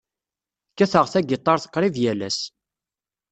Kkateɣ 0.71 1.05
tagiṭart 1.11 1.65
qrib 1.73 1.95
yal 2.03 2.21
ass. 2.27 2.39